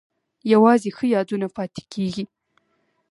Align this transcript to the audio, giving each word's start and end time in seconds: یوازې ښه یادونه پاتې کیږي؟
یوازې 0.53 0.89
ښه 0.97 1.05
یادونه 1.15 1.47
پاتې 1.55 1.81
کیږي؟ 1.93 2.25